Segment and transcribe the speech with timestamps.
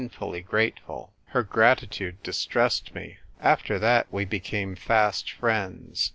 [0.09, 1.13] fully grateful.
[1.25, 3.17] Her gratitude distressed me.
[3.39, 6.09] After that we became fast friends.